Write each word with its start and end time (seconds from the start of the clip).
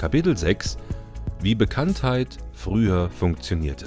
Kapitel 0.00 0.34
6 0.34 0.78
Wie 1.42 1.54
Bekanntheit 1.54 2.38
früher 2.54 3.10
funktionierte. 3.10 3.84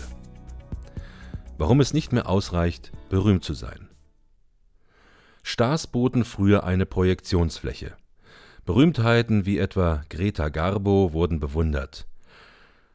Warum 1.57 1.79
es 1.79 1.91
nicht 1.91 2.13
mehr 2.13 2.29
ausreicht, 2.29 2.91
berühmt 3.09 3.43
zu 3.43 3.55
sein. 3.55 3.89
Stars 5.41 5.87
boten 5.87 6.23
früher 6.23 6.65
eine 6.65 6.85
Projektionsfläche. 6.85 7.97
Berühmtheiten 8.63 9.47
wie 9.47 9.57
etwa 9.57 10.03
Greta 10.07 10.49
Garbo 10.49 11.13
wurden 11.13 11.39
bewundert. 11.39 12.05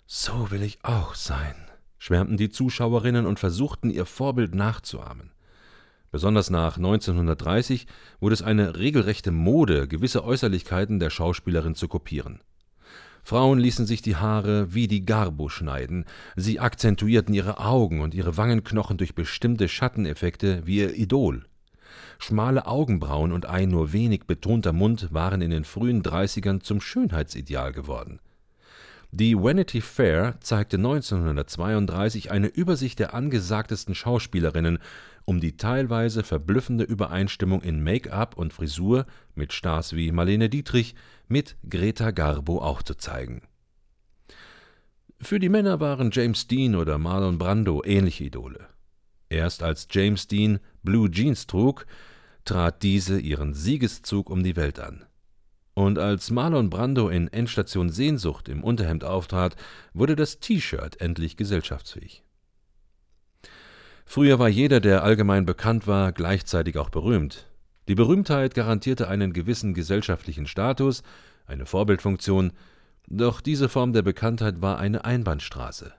So 0.06 0.52
will 0.52 0.62
ich 0.62 0.78
auch 0.84 1.16
sein, 1.16 1.56
schwärmten 1.98 2.36
die 2.36 2.50
Zuschauerinnen 2.50 3.26
und 3.26 3.40
versuchten 3.40 3.90
ihr 3.90 4.06
Vorbild 4.06 4.54
nachzuahmen. 4.54 5.32
Besonders 6.12 6.50
nach 6.50 6.76
1930 6.76 7.88
wurde 8.20 8.34
es 8.34 8.42
eine 8.42 8.76
regelrechte 8.76 9.32
Mode, 9.32 9.88
gewisse 9.88 10.22
Äußerlichkeiten 10.22 11.00
der 11.00 11.10
Schauspielerin 11.10 11.74
zu 11.74 11.88
kopieren. 11.88 12.42
Frauen 13.28 13.58
ließen 13.58 13.84
sich 13.84 14.00
die 14.00 14.16
Haare 14.16 14.72
wie 14.72 14.88
die 14.88 15.04
Garbo 15.04 15.50
schneiden, 15.50 16.06
sie 16.34 16.60
akzentuierten 16.60 17.34
ihre 17.34 17.58
Augen 17.58 18.00
und 18.00 18.14
ihre 18.14 18.38
Wangenknochen 18.38 18.96
durch 18.96 19.14
bestimmte 19.14 19.68
Schatteneffekte 19.68 20.62
wie 20.64 20.78
ihr 20.78 20.94
Idol. 20.94 21.44
Schmale 22.18 22.66
Augenbrauen 22.66 23.32
und 23.32 23.44
ein 23.44 23.68
nur 23.68 23.92
wenig 23.92 24.24
betonter 24.26 24.72
Mund 24.72 25.12
waren 25.12 25.42
in 25.42 25.50
den 25.50 25.64
frühen 25.64 26.02
Dreißigern 26.02 26.62
zum 26.62 26.80
Schönheitsideal 26.80 27.74
geworden. 27.74 28.18
Die 29.10 29.36
Vanity 29.36 29.82
Fair 29.82 30.36
zeigte 30.40 30.78
1932 30.78 32.30
eine 32.30 32.46
Übersicht 32.46 32.98
der 32.98 33.12
angesagtesten 33.12 33.94
Schauspielerinnen, 33.94 34.78
um 35.28 35.40
die 35.40 35.58
teilweise 35.58 36.24
verblüffende 36.24 36.84
Übereinstimmung 36.84 37.60
in 37.60 37.84
Make-up 37.84 38.38
und 38.38 38.54
Frisur 38.54 39.04
mit 39.34 39.52
Stars 39.52 39.94
wie 39.94 40.10
Marlene 40.10 40.48
Dietrich, 40.48 40.94
mit 41.28 41.58
Greta 41.68 42.12
Garbo 42.12 42.62
auch 42.62 42.82
zu 42.82 42.94
zeigen. 42.94 43.42
Für 45.20 45.38
die 45.38 45.50
Männer 45.50 45.80
waren 45.80 46.12
James 46.12 46.46
Dean 46.46 46.74
oder 46.74 46.96
Marlon 46.96 47.36
Brando 47.36 47.82
ähnliche 47.84 48.24
Idole. 48.24 48.68
Erst 49.28 49.62
als 49.62 49.86
James 49.90 50.28
Dean 50.28 50.60
Blue 50.82 51.10
Jeans 51.10 51.46
trug, 51.46 51.84
trat 52.46 52.82
diese 52.82 53.20
ihren 53.20 53.52
Siegeszug 53.52 54.30
um 54.30 54.42
die 54.42 54.56
Welt 54.56 54.80
an. 54.80 55.04
Und 55.74 55.98
als 55.98 56.30
Marlon 56.30 56.70
Brando 56.70 57.10
in 57.10 57.28
Endstation 57.28 57.90
Sehnsucht 57.90 58.48
im 58.48 58.64
Unterhemd 58.64 59.04
auftrat, 59.04 59.56
wurde 59.92 60.16
das 60.16 60.40
T-Shirt 60.40 61.02
endlich 61.02 61.36
gesellschaftsfähig. 61.36 62.24
Früher 64.10 64.38
war 64.38 64.48
jeder, 64.48 64.80
der 64.80 65.04
allgemein 65.04 65.44
bekannt 65.44 65.86
war, 65.86 66.12
gleichzeitig 66.12 66.78
auch 66.78 66.88
berühmt. 66.88 67.46
Die 67.88 67.94
Berühmtheit 67.94 68.54
garantierte 68.54 69.06
einen 69.06 69.34
gewissen 69.34 69.74
gesellschaftlichen 69.74 70.46
Status, 70.46 71.02
eine 71.46 71.66
Vorbildfunktion, 71.66 72.52
doch 73.06 73.42
diese 73.42 73.68
Form 73.68 73.92
der 73.92 74.00
Bekanntheit 74.00 74.62
war 74.62 74.78
eine 74.78 75.04
Einbahnstraße. 75.04 75.92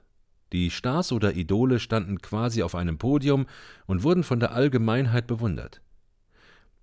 Die 0.54 0.72
Stars 0.72 1.12
oder 1.12 1.36
Idole 1.36 1.80
standen 1.80 2.20
quasi 2.20 2.64
auf 2.64 2.74
einem 2.74 2.98
Podium 2.98 3.46
und 3.86 4.02
wurden 4.02 4.24
von 4.24 4.40
der 4.40 4.54
Allgemeinheit 4.54 5.28
bewundert. 5.28 5.80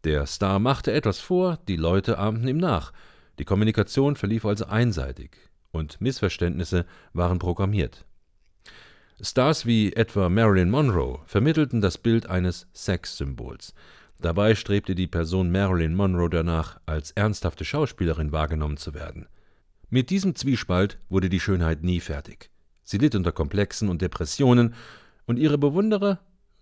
Der 0.04 0.26
Star 0.26 0.60
machte 0.60 0.92
etwas 0.92 1.18
vor, 1.18 1.58
die 1.66 1.74
Leute 1.74 2.18
ahmten 2.18 2.46
ihm 2.46 2.58
nach. 2.58 2.92
Die 3.40 3.44
Kommunikation 3.44 4.14
verlief 4.14 4.44
also 4.44 4.66
einseitig 4.66 5.32
und 5.72 6.00
Missverständnisse 6.00 6.86
waren 7.14 7.40
programmiert. 7.40 8.06
Stars 9.20 9.64
wie 9.64 9.92
etwa 9.94 10.28
Marilyn 10.28 10.68
Monroe 10.68 11.20
vermittelten 11.26 11.80
das 11.80 11.96
Bild 11.96 12.28
eines 12.28 12.66
Sexsymbols. 12.74 13.74
Dabei 14.20 14.54
strebte 14.54 14.94
die 14.94 15.06
Person 15.06 15.50
Marilyn 15.50 15.94
Monroe 15.94 16.28
danach, 16.28 16.80
als 16.86 17.12
ernsthafte 17.12 17.64
Schauspielerin 17.64 18.32
wahrgenommen 18.32 18.76
zu 18.76 18.94
werden. 18.94 19.26
Mit 19.88 20.10
diesem 20.10 20.34
Zwiespalt 20.34 20.98
wurde 21.08 21.28
die 21.28 21.40
Schönheit 21.40 21.82
nie 21.82 22.00
fertig. 22.00 22.50
Sie 22.82 22.98
litt 22.98 23.14
unter 23.14 23.32
Komplexen 23.32 23.88
und 23.88 24.02
Depressionen, 24.02 24.74
und 25.26 25.38
ihre 25.38 25.58
Bewunderer, 25.58 26.20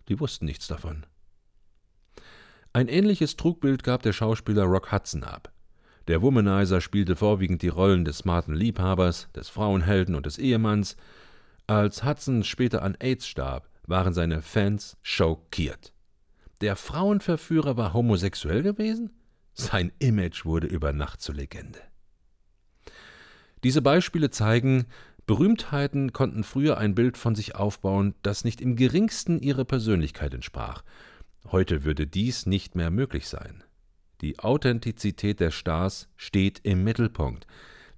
die 0.09 0.19
wussten 0.21 0.47
nichts 0.47 0.67
davon. 0.67 1.05
Ein 2.73 2.89
ähnliches 2.89 3.37
Trugbild 3.37 3.85
gab 3.85 4.03
der 4.03 4.13
Schauspieler 4.13 4.65
Rock 4.65 4.91
Hudson 4.91 5.23
ab. 5.23 5.53
Der 6.09 6.23
Womanizer 6.23 6.81
spielte 6.81 7.15
vorwiegend 7.15 7.63
die 7.63 7.69
Rollen 7.69 8.05
des 8.05 8.19
smarten 8.19 8.55
Liebhabers, 8.55 9.29
des 9.33 9.49
Frauenhelden 9.49 10.15
und 10.15 10.27
des 10.27 10.39
Ehemanns. 10.39 10.97
Als 11.67 12.05
Hudson 12.05 12.45
später 12.45 12.83
an 12.83 12.97
AIDS 13.01 13.27
starb, 13.27 13.69
waren 13.87 14.15
seine 14.15 14.43
Fans 14.43 14.97
schockiert. 15.03 15.93
Der 16.61 16.77
Frauenverführer 16.77 17.77
war 17.77 17.93
homosexuell 17.93 18.63
gewesen? 18.63 19.11
Sein 19.53 19.93
Image 19.99 20.45
wurde 20.45 20.67
über 20.67 20.93
Nacht 20.93 21.21
zur 21.21 21.35
Legende. 21.35 21.81
Diese 23.63 23.83
Beispiele 23.83 24.31
zeigen, 24.31 24.87
Berühmtheiten 25.27 26.13
konnten 26.13 26.45
früher 26.45 26.77
ein 26.77 26.95
Bild 26.95 27.17
von 27.17 27.35
sich 27.35 27.55
aufbauen, 27.55 28.15
das 28.23 28.45
nicht 28.45 28.61
im 28.61 28.77
geringsten 28.77 29.41
ihrer 29.41 29.65
Persönlichkeit 29.65 30.35
entsprach, 30.35 30.83
Heute 31.51 31.85
würde 31.85 32.07
dies 32.07 32.47
nicht 32.47 32.75
mehr 32.75 32.91
möglich 32.91 33.29
sein. 33.29 33.63
Die 34.23 34.39
Authentizität 34.39 35.41
der 35.41 35.51
Stars 35.51 36.09
steht 36.17 36.61
im 36.63 36.85
Mittelpunkt. 36.85 37.47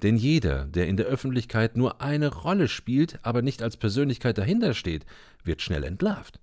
Denn 0.02 0.16
jeder, 0.16 0.66
der 0.66 0.86
in 0.86 0.96
der 0.96 1.06
Öffentlichkeit 1.06 1.76
nur 1.76 2.00
eine 2.00 2.32
Rolle 2.32 2.68
spielt, 2.68 3.18
aber 3.22 3.42
nicht 3.42 3.62
als 3.62 3.76
Persönlichkeit 3.76 4.36
dahinter 4.38 4.74
steht, 4.74 5.06
wird 5.42 5.62
schnell 5.62 5.84
entlarvt. 5.84 6.38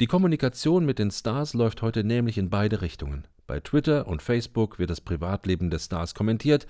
Die 0.00 0.06
Kommunikation 0.06 0.84
mit 0.84 0.98
den 0.98 1.10
Stars 1.10 1.54
läuft 1.54 1.80
heute 1.80 2.04
nämlich 2.04 2.38
in 2.38 2.50
beide 2.50 2.82
Richtungen. 2.82 3.26
Bei 3.46 3.60
Twitter 3.60 4.06
und 4.08 4.20
Facebook 4.20 4.78
wird 4.78 4.90
das 4.90 5.00
Privatleben 5.00 5.70
des 5.70 5.86
Stars 5.86 6.14
kommentiert, 6.14 6.66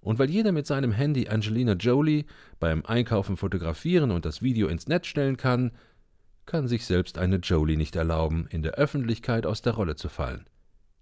und 0.00 0.18
weil 0.18 0.30
jeder 0.30 0.52
mit 0.52 0.66
seinem 0.66 0.92
Handy 0.92 1.26
Angelina 1.28 1.72
Jolie 1.72 2.26
beim 2.60 2.84
Einkaufen 2.84 3.36
fotografieren 3.36 4.12
und 4.12 4.24
das 4.24 4.40
Video 4.40 4.68
ins 4.68 4.86
Netz 4.86 5.06
stellen 5.06 5.36
kann, 5.36 5.72
kann 6.44 6.68
sich 6.68 6.84
selbst 6.84 7.18
eine 7.18 7.36
Jolie 7.36 7.76
nicht 7.76 7.96
erlauben, 7.96 8.46
in 8.50 8.62
der 8.62 8.74
Öffentlichkeit 8.74 9.46
aus 9.46 9.62
der 9.62 9.72
Rolle 9.72 9.96
zu 9.96 10.08
fallen. 10.08 10.46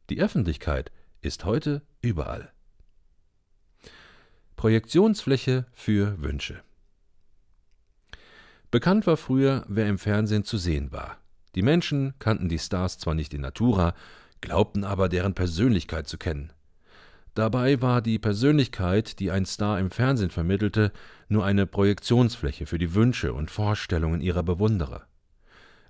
Die 0.08 0.20
Öffentlichkeit 0.20 0.90
ist 1.20 1.44
heute 1.44 1.82
überall. 2.00 2.53
Projektionsfläche 4.64 5.66
für 5.74 6.22
Wünsche. 6.22 6.62
Bekannt 8.70 9.06
war 9.06 9.18
früher, 9.18 9.66
wer 9.68 9.86
im 9.86 9.98
Fernsehen 9.98 10.44
zu 10.44 10.56
sehen 10.56 10.90
war. 10.90 11.18
Die 11.54 11.60
Menschen 11.60 12.14
kannten 12.18 12.48
die 12.48 12.58
Stars 12.58 12.96
zwar 12.96 13.12
nicht 13.12 13.34
in 13.34 13.42
Natura, 13.42 13.92
glaubten 14.40 14.82
aber 14.82 15.10
deren 15.10 15.34
Persönlichkeit 15.34 16.08
zu 16.08 16.16
kennen. 16.16 16.50
Dabei 17.34 17.82
war 17.82 18.00
die 18.00 18.18
Persönlichkeit, 18.18 19.20
die 19.20 19.30
ein 19.30 19.44
Star 19.44 19.78
im 19.78 19.90
Fernsehen 19.90 20.30
vermittelte, 20.30 20.92
nur 21.28 21.44
eine 21.44 21.66
Projektionsfläche 21.66 22.64
für 22.64 22.78
die 22.78 22.94
Wünsche 22.94 23.34
und 23.34 23.50
Vorstellungen 23.50 24.22
ihrer 24.22 24.44
Bewunderer. 24.44 25.02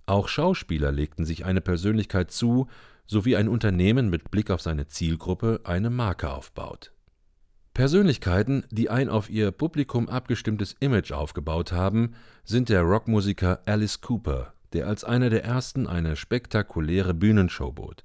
Auch 0.04 0.26
Schauspieler 0.26 0.90
legten 0.90 1.24
sich 1.24 1.44
eine 1.44 1.60
Persönlichkeit 1.60 2.32
zu, 2.32 2.66
sowie 3.06 3.36
ein 3.36 3.46
Unternehmen 3.46 4.10
mit 4.10 4.32
Blick 4.32 4.50
auf 4.50 4.62
seine 4.62 4.88
Zielgruppe 4.88 5.60
eine 5.62 5.90
Marke 5.90 6.28
aufbaut. 6.32 6.93
Persönlichkeiten, 7.74 8.64
die 8.70 8.88
ein 8.88 9.08
auf 9.08 9.28
ihr 9.28 9.50
Publikum 9.50 10.08
abgestimmtes 10.08 10.76
Image 10.78 11.10
aufgebaut 11.10 11.72
haben, 11.72 12.14
sind 12.44 12.68
der 12.68 12.82
Rockmusiker 12.82 13.62
Alice 13.66 14.00
Cooper, 14.00 14.54
der 14.72 14.86
als 14.86 15.02
einer 15.02 15.28
der 15.28 15.44
ersten 15.44 15.88
eine 15.88 16.14
spektakuläre 16.14 17.14
Bühnenshow 17.14 17.72
bot, 17.72 18.04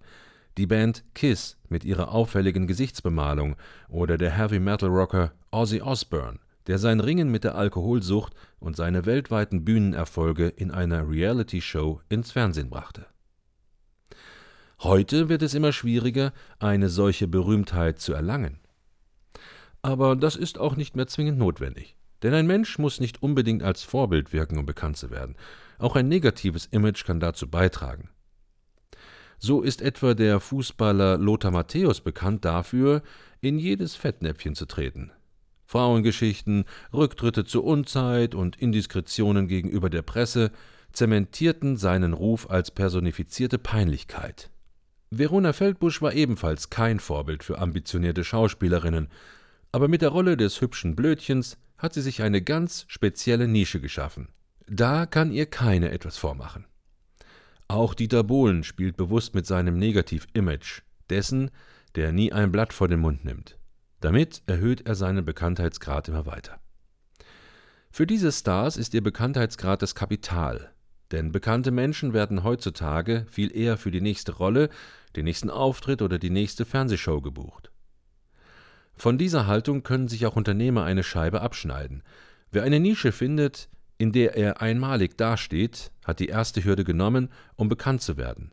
die 0.58 0.66
Band 0.66 1.04
Kiss 1.14 1.56
mit 1.70 1.86
ihrer 1.86 2.12
auffälligen 2.12 2.66
Gesichtsbemalung 2.66 3.58
oder 3.90 4.18
der 4.18 4.32
Heavy 4.32 4.60
Metal 4.60 4.90
Rocker 4.90 5.34
Ozzy 5.52 5.84
Osbourne, 5.84 6.40
der 6.66 6.80
sein 6.80 7.00
Ringen 7.00 7.30
mit 7.30 7.44
der 7.44 7.54
Alkoholsucht 7.54 8.34
und 8.60 8.76
seine 8.76 9.06
weltweiten 9.06 9.66
Bühnenerfolge 9.66 10.48
in 10.48 10.72
einer 10.72 11.08
Reality-Show 11.08 12.02
ins 12.10 12.32
Fernsehen 12.32 12.72
brachte. 12.72 13.06
Heute 14.80 15.30
wird 15.30 15.44
es 15.44 15.54
immer 15.54 15.74
schwieriger, 15.74 16.34
eine 16.58 16.90
solche 16.90 17.28
Berühmtheit 17.28 18.00
zu 18.00 18.14
erlangen. 18.14 18.60
Aber 19.82 20.16
das 20.16 20.36
ist 20.36 20.58
auch 20.58 20.76
nicht 20.76 20.96
mehr 20.96 21.08
zwingend 21.08 21.38
notwendig. 21.38 21.96
Denn 22.22 22.34
ein 22.34 22.48
Mensch 22.48 22.78
muss 22.80 23.00
nicht 23.00 23.24
unbedingt 23.24 23.64
als 23.64 23.84
Vorbild 23.84 24.34
wirken, 24.34 24.58
um 24.58 24.66
bekannt 24.66 24.98
zu 24.98 25.10
werden. 25.10 25.36
Auch 25.78 25.96
ein 25.96 26.10
negatives 26.10 26.66
Image 26.66 27.06
kann 27.06 27.20
dazu 27.20 27.50
beitragen. 27.50 28.10
So 29.38 29.62
ist 29.62 29.82
etwa 29.82 30.14
der 30.14 30.42
Fußballer 30.42 31.18
Lothar 31.18 31.52
Matthäus 31.52 32.02
bekannt 32.02 32.44
dafür, 32.44 33.02
in 33.40 33.58
jedes 33.58 33.96
Fettnäpfchen 33.96 34.54
zu 34.54 34.66
treten. 34.66 35.12
Frauengeschichten, 35.66 36.66
Rücktritte 36.92 37.46
zur 37.46 37.64
Unzeit 37.64 38.36
und 38.36 38.58
Indiskretionen 38.58 39.48
gegenüber 39.48 39.90
der 39.90 40.02
Presse 40.02 40.52
zementierten 40.92 41.78
seinen 41.78 42.14
Ruf 42.14 42.50
als 42.50 42.72
personifizierte 42.72 43.60
Peinlichkeit. 43.60 44.50
Verona 45.12 45.54
Feldbusch 45.54 46.02
war 46.02 46.14
ebenfalls 46.14 46.70
kein 46.70 47.00
Vorbild 47.00 47.44
für 47.44 47.60
ambitionierte 47.60 48.24
Schauspielerinnen, 48.24 49.08
aber 49.72 49.88
mit 49.88 50.02
der 50.02 50.10
Rolle 50.10 50.38
des 50.38 50.62
hübschen 50.62 50.96
Blödchens 50.96 51.58
hat 51.78 51.94
sie 51.94 52.02
sich 52.02 52.22
eine 52.22 52.42
ganz 52.42 52.86
spezielle 52.88 53.48
Nische 53.48 53.80
geschaffen. 53.80 54.30
Da 54.68 55.06
kann 55.06 55.32
ihr 55.32 55.46
keine 55.46 55.92
etwas 55.92 56.18
vormachen. 56.18 56.66
Auch 57.68 57.94
Dieter 57.94 58.24
Bohlen 58.24 58.64
spielt 58.64 58.98
bewusst 58.98 59.36
mit 59.36 59.46
seinem 59.46 59.78
Negativ-Image, 59.78 60.82
dessen, 61.10 61.52
der 61.96 62.12
nie 62.12 62.32
ein 62.34 62.52
Blatt 62.52 62.74
vor 62.74 62.88
den 62.88 63.00
Mund 63.00 63.26
nimmt. 63.26 63.58
Damit 64.00 64.42
erhöht 64.48 64.88
er 64.88 64.96
seinen 64.96 65.26
Bekanntheitsgrad 65.26 66.08
immer 66.08 66.26
weiter. 66.26 66.60
Für 67.92 68.08
diese 68.08 68.32
Stars 68.32 68.78
ist 68.78 68.94
ihr 68.94 69.04
Bekanntheitsgrad 69.04 69.82
das 69.82 69.96
Kapital, 69.96 70.72
denn 71.12 71.32
bekannte 71.32 71.72
Menschen 71.72 72.14
werden 72.14 72.44
heutzutage 72.44 73.26
viel 73.30 73.56
eher 73.56 73.78
für 73.78 73.92
die 73.92 74.02
nächste 74.02 74.34
Rolle, 74.34 74.70
den 75.16 75.26
nächsten 75.26 75.50
Auftritt 75.50 76.02
oder 76.02 76.20
die 76.20 76.30
nächste 76.30 76.66
Fernsehshow 76.66 77.22
gebucht. 77.22 77.69
Von 79.00 79.18
dieser 79.18 79.48
Haltung 79.48 79.82
können 79.84 80.10
sich 80.10 80.26
auch 80.26 80.36
Unternehmer 80.36 80.84
eine 80.84 81.04
Scheibe 81.04 81.40
abschneiden. 81.40 82.04
Wer 82.52 82.64
eine 82.64 82.82
Nische 82.82 83.14
findet, 83.14 83.70
in 83.98 84.12
der 84.12 84.36
er 84.36 84.62
einmalig 84.62 85.18
dasteht, 85.18 85.94
hat 86.04 86.20
die 86.20 86.28
erste 86.28 86.66
Hürde 86.66 86.84
genommen, 86.84 87.30
um 87.56 87.70
bekannt 87.70 88.02
zu 88.02 88.18
werden. 88.18 88.52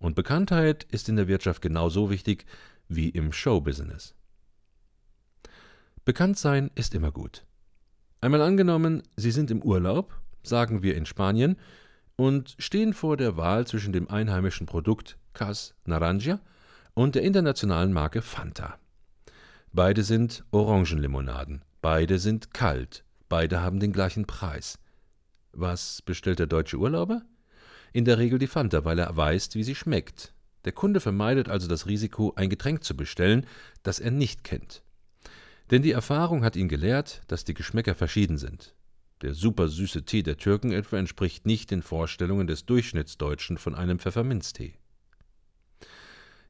Und 0.00 0.16
Bekanntheit 0.16 0.82
ist 0.90 1.08
in 1.08 1.14
der 1.14 1.28
Wirtschaft 1.28 1.62
genauso 1.62 2.10
wichtig 2.10 2.46
wie 2.88 3.10
im 3.10 3.32
Showbusiness. 3.32 4.16
Bekannt 6.04 6.36
sein 6.36 6.72
ist 6.74 6.92
immer 6.92 7.12
gut. 7.12 7.46
Einmal 8.20 8.42
angenommen, 8.42 9.04
Sie 9.14 9.30
sind 9.30 9.52
im 9.52 9.62
Urlaub, 9.62 10.20
sagen 10.42 10.82
wir 10.82 10.96
in 10.96 11.06
Spanien, 11.06 11.54
und 12.16 12.56
stehen 12.58 12.92
vor 12.92 13.16
der 13.16 13.36
Wahl 13.36 13.68
zwischen 13.68 13.92
dem 13.92 14.10
einheimischen 14.10 14.66
Produkt 14.66 15.16
Cas 15.32 15.76
Naranja 15.84 16.40
und 16.94 17.14
der 17.14 17.22
internationalen 17.22 17.92
Marke 17.92 18.20
Fanta. 18.20 18.80
Beide 19.72 20.02
sind 20.02 20.44
Orangenlimonaden, 20.50 21.64
beide 21.82 22.18
sind 22.18 22.54
kalt, 22.54 23.04
beide 23.28 23.60
haben 23.60 23.80
den 23.80 23.92
gleichen 23.92 24.26
Preis. 24.26 24.78
Was 25.52 26.02
bestellt 26.02 26.38
der 26.38 26.46
deutsche 26.46 26.78
Urlauber? 26.78 27.22
In 27.92 28.04
der 28.04 28.18
Regel 28.18 28.38
die 28.38 28.46
Fanta, 28.46 28.84
weil 28.84 28.98
er 28.98 29.16
weiß, 29.16 29.54
wie 29.54 29.64
sie 29.64 29.74
schmeckt. 29.74 30.34
Der 30.64 30.72
Kunde 30.72 31.00
vermeidet 31.00 31.48
also 31.48 31.68
das 31.68 31.86
Risiko, 31.86 32.32
ein 32.36 32.50
Getränk 32.50 32.84
zu 32.84 32.96
bestellen, 32.96 33.46
das 33.82 34.00
er 34.00 34.10
nicht 34.10 34.44
kennt. 34.44 34.82
Denn 35.70 35.82
die 35.82 35.92
Erfahrung 35.92 36.44
hat 36.44 36.56
ihn 36.56 36.68
gelehrt, 36.68 37.22
dass 37.28 37.44
die 37.44 37.54
Geschmäcker 37.54 37.94
verschieden 37.94 38.38
sind. 38.38 38.74
Der 39.22 39.32
supersüße 39.32 40.04
Tee 40.04 40.22
der 40.22 40.36
Türken 40.36 40.72
etwa 40.72 40.98
entspricht 40.98 41.46
nicht 41.46 41.70
den 41.70 41.82
Vorstellungen 41.82 42.46
des 42.46 42.66
Durchschnittsdeutschen 42.66 43.56
von 43.56 43.74
einem 43.74 43.98
Pfefferminztee. 43.98 44.74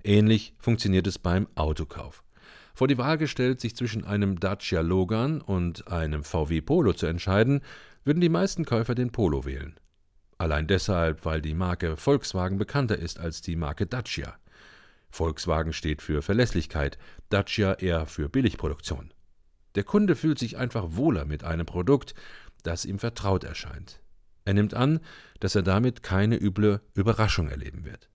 Ähnlich 0.02 0.54
funktioniert 0.58 1.06
es 1.06 1.18
beim 1.18 1.46
Autokauf. 1.54 2.24
Vor 2.76 2.88
die 2.88 2.99
Wahl 2.99 3.17
gestellt, 3.17 3.58
sich 3.58 3.75
zwischen 3.75 4.05
einem 4.05 4.38
Dacia 4.38 4.82
Logan 4.82 5.40
und 5.40 5.88
einem 5.88 6.23
VW 6.23 6.61
Polo 6.61 6.93
zu 6.93 7.06
entscheiden, 7.06 7.62
würden 8.05 8.20
die 8.20 8.28
meisten 8.28 8.67
Käufer 8.67 8.94
den 8.94 9.12
Polo 9.12 9.46
wählen. 9.46 9.81
Allein 10.37 10.67
deshalb, 10.67 11.25
weil 11.25 11.40
die 11.40 11.55
Marke 11.55 11.96
Volkswagen 11.96 12.58
bekannter 12.58 12.99
ist 12.99 13.19
als 13.19 13.40
die 13.40 13.56
Marke 13.56 13.87
Dacia. 13.87 14.37
Volkswagen 15.08 15.73
steht 15.73 16.02
für 16.02 16.20
Verlässlichkeit, 16.20 16.99
Dacia 17.31 17.73
eher 17.73 18.05
für 18.05 18.28
Billigproduktion. 18.28 19.11
Der 19.75 19.84
Kunde 19.84 20.14
fühlt 20.14 20.38
sich 20.38 20.58
einfach 20.58 20.84
wohler 20.90 21.25
mit 21.25 21.44
einem 21.44 21.64
Produkt, 21.64 22.14
das 22.62 22.84
ihm 22.84 22.99
vertraut 22.99 23.44
erscheint. 23.44 24.02
Er 24.44 24.52
nimmt 24.52 24.75
an, 24.75 25.00
dass 25.40 25.55
er 25.55 25.62
damit 25.62 26.02
keine 26.02 26.38
üble 26.38 26.82
Überraschung 26.93 27.49
erleben 27.49 27.87
wird. 27.87 28.11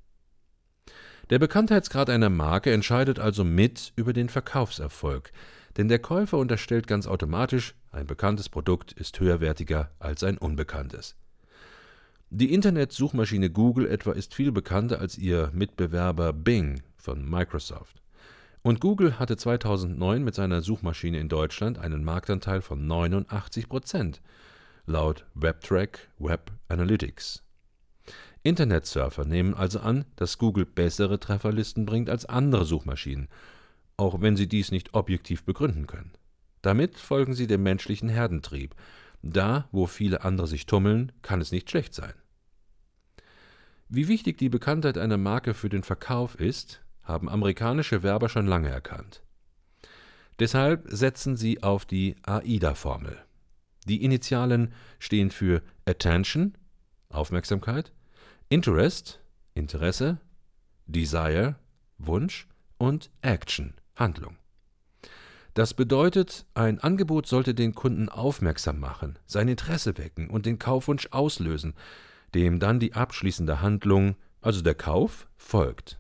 Der 1.29 1.39
Bekanntheitsgrad 1.39 2.09
einer 2.09 2.29
Marke 2.29 2.71
entscheidet 2.71 3.19
also 3.19 3.43
mit 3.43 3.93
über 3.95 4.13
den 4.13 4.29
Verkaufserfolg, 4.29 5.31
denn 5.77 5.87
der 5.87 5.99
Käufer 5.99 6.37
unterstellt 6.37 6.87
ganz 6.87 7.07
automatisch, 7.07 7.75
ein 7.91 8.07
bekanntes 8.07 8.49
Produkt 8.49 8.91
ist 8.91 9.19
höherwertiger 9.19 9.91
als 9.99 10.23
ein 10.23 10.37
unbekanntes. 10.37 11.15
Die 12.29 12.53
Internetsuchmaschine 12.53 13.49
Google 13.49 13.87
etwa 13.87 14.13
ist 14.13 14.33
viel 14.33 14.51
bekannter 14.53 14.99
als 14.99 15.17
ihr 15.17 15.51
Mitbewerber 15.53 16.31
Bing 16.31 16.81
von 16.95 17.29
Microsoft. 17.29 18.01
Und 18.61 18.79
Google 18.79 19.19
hatte 19.19 19.37
2009 19.37 20.23
mit 20.23 20.35
seiner 20.35 20.61
Suchmaschine 20.61 21.19
in 21.19 21.29
Deutschland 21.29 21.79
einen 21.79 22.03
Marktanteil 22.03 22.61
von 22.61 22.87
89 22.87 23.67
Prozent, 23.67 24.21
laut 24.85 25.25
WebTrack 25.33 26.09
Web 26.19 26.51
Analytics. 26.67 27.43
Internetsurfer 28.43 29.25
nehmen 29.25 29.53
also 29.53 29.79
an, 29.79 30.05
dass 30.15 30.37
Google 30.37 30.65
bessere 30.65 31.19
Trefferlisten 31.19 31.85
bringt 31.85 32.09
als 32.09 32.25
andere 32.25 32.65
Suchmaschinen, 32.65 33.27
auch 33.97 34.21
wenn 34.21 34.35
sie 34.35 34.47
dies 34.47 34.71
nicht 34.71 34.93
objektiv 34.93 35.43
begründen 35.43 35.85
können. 35.85 36.13
Damit 36.61 36.97
folgen 36.97 37.33
sie 37.33 37.47
dem 37.47 37.63
menschlichen 37.63 38.09
Herdentrieb. 38.09 38.75
Da, 39.21 39.67
wo 39.71 39.85
viele 39.85 40.23
andere 40.23 40.47
sich 40.47 40.65
tummeln, 40.65 41.11
kann 41.21 41.41
es 41.41 41.51
nicht 41.51 41.69
schlecht 41.69 41.93
sein. 41.93 42.13
Wie 43.89 44.07
wichtig 44.07 44.37
die 44.37 44.49
Bekanntheit 44.49 44.97
einer 44.97 45.17
Marke 45.17 45.53
für 45.53 45.69
den 45.69 45.83
Verkauf 45.83 46.35
ist, 46.35 46.81
haben 47.03 47.29
amerikanische 47.29 48.03
Werber 48.03 48.29
schon 48.29 48.47
lange 48.47 48.69
erkannt. 48.69 49.21
Deshalb 50.39 50.85
setzen 50.87 51.35
sie 51.35 51.61
auf 51.61 51.85
die 51.85 52.15
AIDA-Formel. 52.23 53.17
Die 53.87 54.03
Initialen 54.03 54.73
stehen 54.97 55.29
für 55.29 55.61
Attention, 55.85 56.55
Aufmerksamkeit, 57.09 57.91
Interest, 58.51 59.21
Interesse, 59.53 60.19
Desire, 60.85 61.55
Wunsch 61.97 62.49
und 62.77 63.09
Action, 63.21 63.75
Handlung. 63.95 64.35
Das 65.53 65.73
bedeutet, 65.73 66.45
ein 66.53 66.77
Angebot 66.77 67.27
sollte 67.27 67.55
den 67.55 67.73
Kunden 67.73 68.09
aufmerksam 68.09 68.81
machen, 68.81 69.17
sein 69.25 69.47
Interesse 69.47 69.97
wecken 69.97 70.29
und 70.29 70.45
den 70.45 70.59
Kaufwunsch 70.59 71.07
auslösen, 71.11 71.75
dem 72.35 72.59
dann 72.59 72.81
die 72.81 72.93
abschließende 72.93 73.61
Handlung, 73.61 74.17
also 74.41 74.61
der 74.61 74.75
Kauf, 74.75 75.29
folgt. 75.37 75.97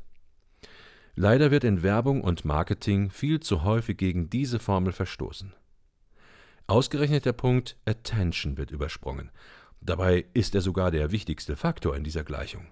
Leider 1.15 1.51
wird 1.51 1.63
in 1.63 1.83
Werbung 1.83 2.19
und 2.19 2.43
Marketing 2.43 3.11
viel 3.11 3.39
zu 3.39 3.63
häufig 3.63 3.97
gegen 3.97 4.29
diese 4.29 4.59
Formel 4.59 4.91
verstoßen. 4.91 5.53
Ausgerechnet 6.67 7.23
der 7.23 7.31
Punkt 7.31 7.77
Attention 7.85 8.57
wird 8.57 8.71
übersprungen. 8.71 9.31
Dabei 9.81 10.25
ist 10.33 10.53
er 10.55 10.61
sogar 10.61 10.91
der 10.91 11.11
wichtigste 11.11 11.55
Faktor 11.55 11.95
in 11.95 12.03
dieser 12.03 12.23
Gleichung. 12.23 12.67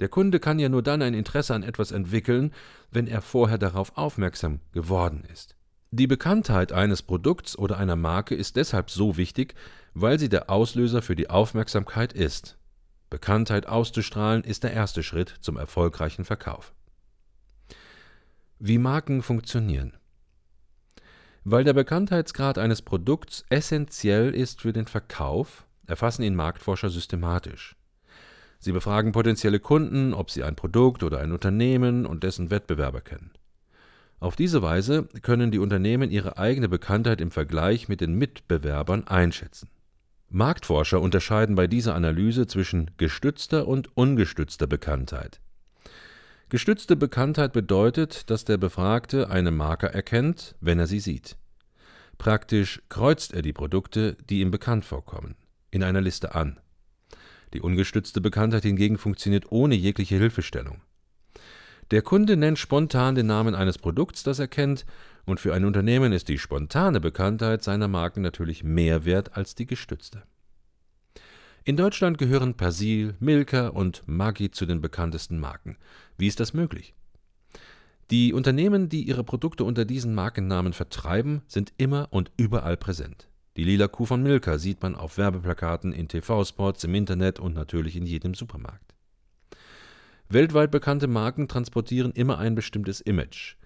Der 0.00 0.08
Kunde 0.08 0.40
kann 0.40 0.58
ja 0.58 0.68
nur 0.68 0.82
dann 0.82 1.02
ein 1.02 1.14
Interesse 1.14 1.54
an 1.54 1.62
etwas 1.62 1.92
entwickeln, 1.92 2.52
wenn 2.90 3.06
er 3.06 3.22
vorher 3.22 3.58
darauf 3.58 3.96
aufmerksam 3.96 4.60
geworden 4.72 5.24
ist. 5.32 5.56
Die 5.92 6.06
Bekanntheit 6.06 6.72
eines 6.72 7.02
Produkts 7.02 7.56
oder 7.58 7.76
einer 7.76 7.96
Marke 7.96 8.34
ist 8.34 8.56
deshalb 8.56 8.90
so 8.90 9.16
wichtig, 9.16 9.54
weil 9.92 10.18
sie 10.18 10.28
der 10.28 10.48
Auslöser 10.48 11.02
für 11.02 11.16
die 11.16 11.30
Aufmerksamkeit 11.30 12.12
ist. 12.12 12.56
Bekanntheit 13.10 13.66
auszustrahlen 13.66 14.44
ist 14.44 14.62
der 14.62 14.72
erste 14.72 15.02
Schritt 15.02 15.34
zum 15.40 15.56
erfolgreichen 15.56 16.24
Verkauf. 16.24 16.72
Wie 18.58 18.78
Marken 18.78 19.22
funktionieren. 19.22 19.94
Weil 21.42 21.64
der 21.64 21.72
Bekanntheitsgrad 21.72 22.56
eines 22.58 22.82
Produkts 22.82 23.44
essentiell 23.48 24.34
ist 24.34 24.60
für 24.60 24.72
den 24.72 24.86
Verkauf, 24.86 25.66
erfassen 25.90 26.22
ihn 26.22 26.34
Marktforscher 26.34 26.88
systematisch. 26.88 27.76
Sie 28.58 28.72
befragen 28.72 29.12
potenzielle 29.12 29.60
Kunden, 29.60 30.14
ob 30.14 30.30
sie 30.30 30.44
ein 30.44 30.56
Produkt 30.56 31.02
oder 31.02 31.20
ein 31.20 31.32
Unternehmen 31.32 32.06
und 32.06 32.24
dessen 32.24 32.50
Wettbewerber 32.50 33.00
kennen. 33.00 33.32
Auf 34.20 34.36
diese 34.36 34.60
Weise 34.60 35.08
können 35.22 35.50
die 35.50 35.58
Unternehmen 35.58 36.10
ihre 36.10 36.36
eigene 36.36 36.68
Bekanntheit 36.68 37.22
im 37.22 37.30
Vergleich 37.30 37.88
mit 37.88 38.02
den 38.02 38.14
Mitbewerbern 38.14 39.06
einschätzen. 39.06 39.70
Marktforscher 40.28 41.00
unterscheiden 41.00 41.56
bei 41.56 41.66
dieser 41.66 41.94
Analyse 41.94 42.46
zwischen 42.46 42.90
gestützter 42.98 43.66
und 43.66 43.96
ungestützter 43.96 44.66
Bekanntheit. 44.66 45.40
Gestützte 46.50 46.96
Bekanntheit 46.96 47.52
bedeutet, 47.52 48.28
dass 48.28 48.44
der 48.44 48.58
Befragte 48.58 49.30
eine 49.30 49.50
Marke 49.50 49.92
erkennt, 49.92 50.54
wenn 50.60 50.78
er 50.78 50.86
sie 50.86 51.00
sieht. 51.00 51.36
Praktisch 52.18 52.82
kreuzt 52.90 53.32
er 53.32 53.40
die 53.40 53.54
Produkte, 53.54 54.16
die 54.28 54.40
ihm 54.40 54.50
bekannt 54.50 54.84
vorkommen, 54.84 55.36
in 55.70 55.82
einer 55.82 56.00
Liste 56.00 56.34
an. 56.34 56.58
Die 57.52 57.60
ungestützte 57.60 58.20
Bekanntheit 58.20 58.62
hingegen 58.62 58.98
funktioniert 58.98 59.50
ohne 59.50 59.74
jegliche 59.74 60.16
Hilfestellung. 60.16 60.82
Der 61.90 62.02
Kunde 62.02 62.36
nennt 62.36 62.58
spontan 62.58 63.16
den 63.16 63.26
Namen 63.26 63.56
eines 63.56 63.78
Produkts, 63.78 64.22
das 64.22 64.38
er 64.38 64.46
kennt, 64.46 64.86
und 65.24 65.40
für 65.40 65.54
ein 65.54 65.64
Unternehmen 65.64 66.12
ist 66.12 66.28
die 66.28 66.38
spontane 66.38 67.00
Bekanntheit 67.00 67.64
seiner 67.64 67.88
Marken 67.88 68.22
natürlich 68.22 68.62
mehr 68.62 69.04
wert 69.04 69.36
als 69.36 69.54
die 69.54 69.66
gestützte. 69.66 70.22
In 71.64 71.76
Deutschland 71.76 72.16
gehören 72.16 72.54
Persil, 72.54 73.16
Milka 73.18 73.68
und 73.68 74.02
Maggi 74.06 74.50
zu 74.50 74.66
den 74.66 74.80
bekanntesten 74.80 75.38
Marken. 75.38 75.76
Wie 76.16 76.26
ist 76.26 76.40
das 76.40 76.54
möglich? 76.54 76.94
Die 78.10 78.32
Unternehmen, 78.32 78.88
die 78.88 79.02
ihre 79.02 79.24
Produkte 79.24 79.64
unter 79.64 79.84
diesen 79.84 80.14
Markennamen 80.14 80.72
vertreiben, 80.72 81.42
sind 81.46 81.72
immer 81.76 82.08
und 82.10 82.32
überall 82.36 82.76
präsent. 82.76 83.29
Die 83.60 83.66
lila 83.66 83.88
Kuh 83.88 84.06
von 84.06 84.22
Milka 84.22 84.56
sieht 84.56 84.80
man 84.80 84.94
auf 84.94 85.18
Werbeplakaten, 85.18 85.92
in 85.92 86.08
TV-Spots, 86.08 86.82
im 86.84 86.94
Internet 86.94 87.38
und 87.38 87.52
natürlich 87.52 87.94
in 87.94 88.06
jedem 88.06 88.32
Supermarkt. 88.32 88.94
Weltweit 90.30 90.70
bekannte 90.70 91.08
Marken 91.08 91.46
transportieren 91.46 92.12
immer 92.12 92.38
ein 92.38 92.54
bestimmtes 92.54 93.02
Image. 93.02 93.56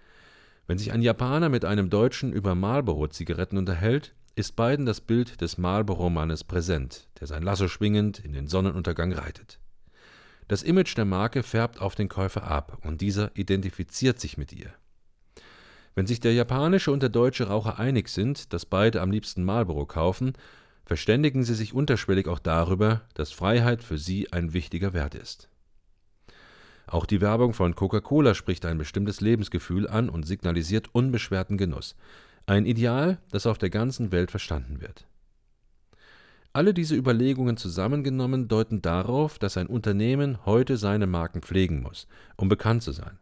Wenn 0.67 0.79
sich 0.79 0.91
ein 0.91 1.01
Japaner 1.01 1.49
mit 1.49 1.65
einem 1.65 1.91
Deutschen 1.91 2.33
über 2.33 2.57
Marlboro-Zigaretten 2.57 3.57
unterhält, 3.57 4.17
ist 4.35 4.57
beiden 4.57 4.85
das 4.85 5.01
Bild 5.01 5.41
des 5.41 5.59
Marlboro-Mannes 5.59 6.43
präsent, 6.43 7.07
der 7.21 7.29
sein 7.29 7.45
Lasso 7.45 7.69
schwingend 7.69 8.19
in 8.19 8.33
den 8.33 8.49
Sonnenuntergang 8.49 9.13
reitet. 9.13 9.61
Das 10.49 10.65
Image 10.65 10.97
der 10.97 11.05
Marke 11.05 11.45
färbt 11.45 11.81
auf 11.81 11.95
den 11.95 12.09
Käufer 12.09 12.43
ab 12.43 12.79
und 12.83 13.01
dieser 13.01 13.31
identifiziert 13.37 14.19
sich 14.19 14.39
mit 14.39 14.53
ihr. 14.53 14.75
Wenn 15.95 16.07
sich 16.07 16.21
der 16.21 16.33
japanische 16.33 16.91
und 16.91 17.03
der 17.03 17.11
deutsche 17.11 17.49
Raucher 17.49 17.79
einig 17.79 18.09
sind, 18.09 18.53
dass 18.53 18.67
beide 18.67 19.01
am 19.01 19.11
liebsten 19.11 19.45
Marlboro 19.45 19.87
kaufen, 19.87 20.33
verständigen 20.85 21.45
sie 21.45 21.55
sich 21.55 21.73
unterschwellig 21.73 22.27
auch 22.29 22.41
darüber, 22.41 23.03
dass 23.15 23.33
Freiheit 23.33 23.83
für 23.83 23.99
sie 23.99 24.33
ein 24.33 24.53
wichtiger 24.53 24.93
Wert 24.93 25.15
ist. 25.15 25.49
Auch 26.87 27.07
die 27.07 27.21
Werbung 27.21 27.55
von 27.55 27.75
Coca-Cola 27.75 28.35
spricht 28.35 28.67
ein 28.67 28.77
bestimmtes 28.77 29.21
Lebensgefühl 29.21 29.89
an 29.89 30.09
und 30.09 30.27
signalisiert 30.27 30.89
unbeschwerten 30.93 31.57
Genuss, 31.57 31.97
ein 32.47 32.67
Ideal, 32.67 33.19
das 33.31 33.47
auf 33.47 33.57
der 33.57 33.71
ganzen 33.71 34.13
Welt 34.13 34.31
verstanden 34.31 34.81
wird. 34.83 35.07
Alle 36.53 36.75
diese 36.75 36.95
Überlegungen 36.95 37.57
zusammengenommen 37.57 38.49
deuten 38.49 38.83
darauf, 38.83 39.39
dass 39.39 39.57
ein 39.57 39.67
Unternehmen 39.67 40.45
heute 40.45 40.77
seine 40.77 41.07
Marken 41.07 41.43
pflegen 41.43 41.83
muss, 41.83 42.07
um 42.37 42.49
bekannt 42.49 42.83
zu 42.83 42.93
sein. 42.93 43.19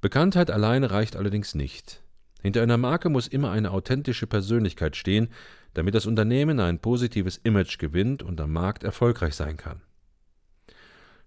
Bekanntheit 0.00 0.50
alleine 0.50 0.90
reicht 0.90 1.16
allerdings 1.16 1.54
nicht. 1.54 2.02
Hinter 2.42 2.62
einer 2.62 2.78
Marke 2.78 3.10
muss 3.10 3.28
immer 3.28 3.50
eine 3.50 3.70
authentische 3.70 4.26
Persönlichkeit 4.26 4.96
stehen, 4.96 5.28
damit 5.74 5.94
das 5.94 6.06
Unternehmen 6.06 6.58
ein 6.58 6.78
positives 6.78 7.36
Image 7.36 7.78
gewinnt 7.78 8.22
und 8.22 8.40
am 8.40 8.52
Markt 8.52 8.82
erfolgreich 8.82 9.34
sein 9.34 9.58
kann. 9.58 9.82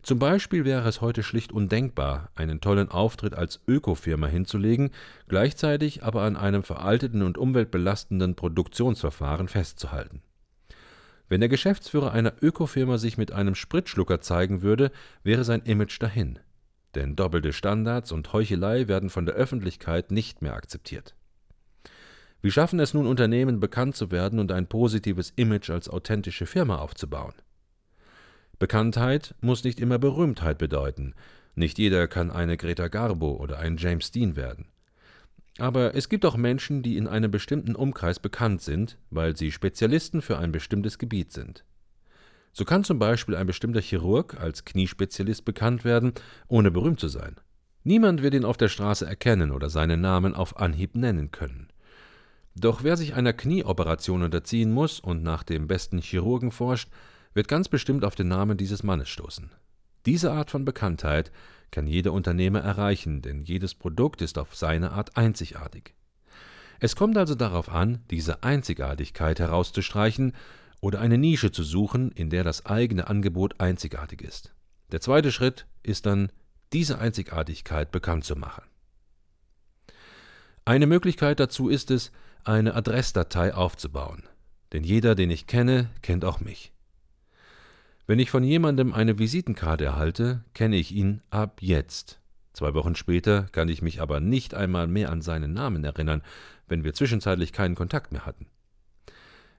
Zum 0.02 0.20
Beispiel 0.20 0.66
wäre 0.66 0.90
es 0.90 1.00
heute 1.00 1.24
schlicht 1.24 1.54
undenkbar, 1.54 2.30
einen 2.36 2.60
tollen 2.60 2.90
Auftritt 2.90 3.36
als 3.36 3.62
Ökofirma 3.68 4.28
hinzulegen, 4.28 4.90
gleichzeitig 5.30 6.04
aber 6.04 6.24
an 6.24 6.36
einem 6.36 6.64
veralteten 6.64 7.22
und 7.22 7.38
umweltbelastenden 7.38 8.36
Produktionsverfahren 8.36 9.48
festzuhalten. 9.48 10.22
Wenn 11.30 11.40
der 11.40 11.50
Geschäftsführer 11.50 12.12
einer 12.12 12.34
Ökofirma 12.42 12.98
sich 12.98 13.18
mit 13.18 13.32
einem 13.32 13.56
Spritschlucker 13.56 14.20
zeigen 14.20 14.62
würde, 14.62 14.92
wäre 15.24 15.46
sein 15.46 15.62
Image 15.62 16.02
dahin 16.02 16.40
denn 16.96 17.16
doppelte 17.16 17.54
Standards 17.54 18.12
und 18.12 18.34
Heuchelei 18.34 18.88
werden 18.88 19.10
von 19.10 19.26
der 19.26 19.36
Öffentlichkeit 19.36 20.12
nicht 20.12 20.42
mehr 20.42 20.54
akzeptiert. 20.54 21.16
Wie 22.42 22.52
schaffen 22.52 22.80
es 22.80 22.94
nun 22.94 23.08
Unternehmen, 23.08 23.60
bekannt 23.60 23.96
zu 23.96 24.12
werden 24.12 24.40
und 24.40 24.52
ein 24.52 24.68
positives 24.68 25.32
Image 25.36 25.70
als 25.70 25.90
authentische 25.90 26.46
Firma 26.46 26.78
aufzubauen? 26.78 27.34
Bekanntheit 28.60 29.34
muss 29.42 29.64
nicht 29.64 29.80
immer 29.80 29.98
Berühmtheit 29.98 30.58
bedeuten. 30.58 31.16
Nicht 31.56 31.78
jeder 31.80 32.08
kann 32.08 32.32
eine 32.32 32.58
Greta 32.58 32.88
Garbo 32.88 33.34
oder 33.34 33.60
ein 33.60 33.78
James 33.78 34.12
Dean 34.12 34.36
werden. 34.36 34.68
Aber 35.60 35.96
es 35.96 36.10
gibt 36.10 36.26
auch 36.26 36.36
Menschen, 36.36 36.82
die 36.82 36.98
in 36.98 37.08
einem 37.08 37.30
bestimmten 37.30 37.76
Umkreis 37.76 38.20
bekannt 38.20 38.62
sind, 38.62 38.98
weil 39.10 39.38
sie 39.38 39.52
Spezialisten 39.52 40.22
für 40.22 40.38
ein 40.38 40.52
bestimmtes 40.52 40.98
Gebiet 40.98 41.32
sind. 41.32 41.64
So 42.54 42.66
kann 42.66 42.84
zum 42.84 43.00
Beispiel 43.00 43.36
ein 43.36 43.48
bestimmter 43.48 43.82
Chirurg 43.82 44.40
als 44.40 44.64
Kniespezialist 44.64 45.44
bekannt 45.44 45.84
werden, 45.84 46.14
ohne 46.48 46.70
berühmt 46.70 47.00
zu 47.00 47.08
sein. 47.08 47.36
Niemand 47.84 48.22
wird 48.22 48.36
ihn 48.36 48.46
auf 48.46 48.58
der 48.58 48.70
Straße 48.70 49.06
erkennen 49.06 49.52
oder 49.52 49.70
seinen 49.70 50.00
Namen 50.00 50.36
auf 50.36 50.58
Anhieb 50.58 50.96
nennen 50.96 51.32
können. 51.32 51.68
Doch 52.56 52.84
wer 52.84 52.96
sich 52.96 53.16
einer 53.16 53.34
Knieoperation 53.34 54.22
unterziehen 54.22 54.72
muss 54.72 55.00
und 55.00 55.24
nach 55.24 55.42
dem 55.44 55.68
besten 55.68 55.98
Chirurgen 55.98 56.52
forscht, 56.52 56.90
wird 57.34 57.48
ganz 57.48 57.68
bestimmt 57.68 58.06
auf 58.06 58.14
den 58.14 58.28
Namen 58.28 58.56
dieses 58.56 58.84
Mannes 58.84 59.10
stoßen. 59.10 59.50
Diese 60.06 60.32
Art 60.32 60.52
von 60.52 60.64
Bekanntheit 60.64 61.32
kann 61.72 61.88
jeder 61.88 62.14
Unternehmer 62.14 62.60
erreichen, 62.60 63.24
denn 63.24 63.44
jedes 63.44 63.74
Produkt 63.74 64.22
ist 64.22 64.38
auf 64.38 64.56
seine 64.56 64.92
Art 64.92 65.18
einzigartig. 65.18 65.96
Es 66.80 66.96
kommt 66.96 67.18
also 67.18 67.34
darauf 67.34 67.70
an, 67.70 68.04
diese 68.12 68.44
Einzigartigkeit 68.44 69.40
herauszustreichen 69.40 70.34
oder 70.84 71.00
eine 71.00 71.18
Nische 71.18 71.50
zu 71.50 71.64
suchen, 71.64 72.12
in 72.12 72.30
der 72.30 72.44
das 72.44 72.66
eigene 72.66 73.08
Angebot 73.08 73.62
einzigartig 73.62 74.22
ist. 74.22 74.54
Der 74.92 75.00
zweite 75.00 75.32
Schritt 75.32 75.66
ist 75.82 76.06
dann, 76.06 76.30
diese 76.74 77.00
Einzigartigkeit 77.00 77.90
bekannt 77.90 78.26
zu 78.26 78.36
machen. 78.36 78.64
Eine 80.66 80.86
Möglichkeit 80.86 81.40
dazu 81.40 81.70
ist 81.70 81.90
es, 81.90 82.12
eine 82.44 82.76
Adressdatei 82.76 83.54
aufzubauen. 83.54 84.24
Denn 84.74 84.84
jeder, 84.84 85.16
den 85.16 85.32
ich 85.32 85.48
kenne, 85.48 85.90
kennt 86.02 86.26
auch 86.26 86.42
mich. 86.42 86.74
Wenn 88.06 88.20
ich 88.20 88.30
von 88.30 88.44
jemandem 88.44 88.92
eine 88.92 89.18
Visitenkarte 89.18 89.86
erhalte, 89.86 90.44
kenne 90.54 90.76
ich 90.76 90.92
ihn 90.92 91.22
ab 91.30 91.62
jetzt. 91.62 92.20
Zwei 92.52 92.74
Wochen 92.74 92.96
später 92.96 93.44
kann 93.54 93.70
ich 93.70 93.82
mich 93.82 94.02
aber 94.02 94.20
nicht 94.20 94.54
einmal 94.54 94.88
mehr 94.88 95.12
an 95.12 95.22
seinen 95.22 95.54
Namen 95.54 95.86
erinnern, 95.86 96.24
wenn 96.68 96.84
wir 96.84 96.94
zwischenzeitlich 96.94 97.54
keinen 97.54 97.76
Kontakt 97.76 98.12
mehr 98.12 98.26
hatten. 98.26 98.48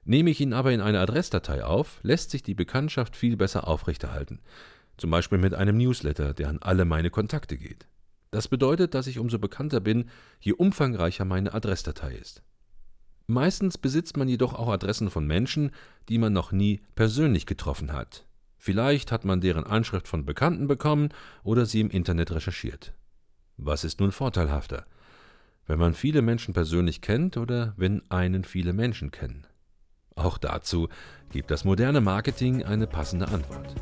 Nehme 0.05 0.31
ich 0.31 0.41
ihn 0.41 0.53
aber 0.53 0.73
in 0.73 0.81
eine 0.81 1.01
Adressdatei 1.01 1.65
auf, 1.65 2.01
lässt 2.03 2.31
sich 2.31 2.43
die 2.43 2.55
Bekanntschaft 2.55 3.17
viel 3.17 3.37
besser 3.37 3.67
aufrechterhalten. 3.67 4.41
Zum 4.97 5.11
Beispiel 5.11 5.39
mit 5.39 5.55
einem 5.55 5.79
Newsletter, 5.79 6.35
der 6.35 6.49
an 6.49 6.59
alle 6.61 6.85
meine 6.85 7.11
Kontakte 7.11 7.57
geht. 7.57 7.87
Das 8.31 8.49
bedeutet, 8.49 8.95
dass 8.95 9.07
ich 9.07 9.19
umso 9.19 9.39
bekannter 9.39 9.81
bin, 9.81 10.11
je 10.41 10.53
umfangreicher 10.53 11.25
meine 11.25 11.55
Adressdatei 11.55 12.15
ist. 12.15 12.43
Meistens 13.27 13.79
besitzt 13.79 14.17
man 14.17 14.29
jedoch 14.29 14.55
auch 14.55 14.69
Adressen 14.69 15.09
von 15.09 15.27
Menschen, 15.27 15.71
die 16.09 16.19
man 16.19 16.33
noch 16.33 16.53
nie 16.53 16.83
persönlich 16.95 17.47
getroffen 17.47 17.93
hat. 17.93 18.27
Vielleicht 18.59 19.13
hat 19.13 19.25
man 19.25 19.41
deren 19.41 19.65
Anschrift 19.65 20.09
von 20.09 20.27
Bekannten 20.27 20.67
bekommen 20.67 21.11
oder 21.43 21.65
sie 21.65 21.81
im 21.81 21.91
Internet 21.91 22.33
recherchiert. 22.33 22.93
Was 23.57 23.85
ist 23.85 24.01
nun 24.01 24.13
vorteilhafter? 24.13 24.85
Wenn 25.67 25.79
man 25.79 25.95
viele 25.95 26.21
Menschen 26.21 26.53
persönlich 26.53 27.01
kennt 27.01 27.37
oder 27.37 27.73
wenn 27.77 28.03
einen 28.11 28.45
viele 28.45 28.75
Menschen 28.75 29.11
kennen? 29.11 29.47
Auch 30.17 30.39
dazu 30.39 30.89
gibt 31.33 31.51
das 31.51 31.65
moderne 31.65 32.01
Marketing 32.01 32.63
eine 32.63 32.87
passende 32.87 33.29
Antwort. 33.29 33.75